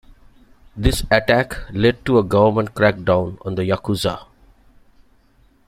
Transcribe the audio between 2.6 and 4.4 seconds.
crackdown on the yakuza.